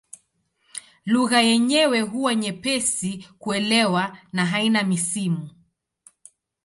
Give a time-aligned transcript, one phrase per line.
[1.05, 5.49] Lugha yenyewe huwa nyepesi kuelewa na haina misimu.